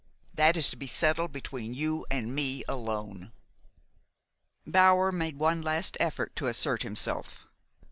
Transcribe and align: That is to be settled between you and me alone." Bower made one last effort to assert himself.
That 0.33 0.57
is 0.57 0.67
to 0.71 0.75
be 0.75 0.87
settled 0.87 1.31
between 1.31 1.75
you 1.75 2.07
and 2.09 2.33
me 2.33 2.63
alone." 2.67 3.31
Bower 4.65 5.11
made 5.11 5.37
one 5.37 5.61
last 5.61 5.95
effort 5.99 6.35
to 6.37 6.47
assert 6.47 6.81
himself. 6.81 7.45